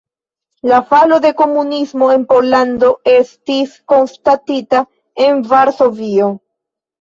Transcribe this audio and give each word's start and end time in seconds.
La 0.69 0.77
falo 0.91 1.17
de 1.25 1.31
komunismo 1.41 2.07
en 2.13 2.23
Pollando 2.31 2.89
estis 3.17 3.77
konstatita 3.93 4.83
en 5.27 5.45
Varsovio. 5.53 6.33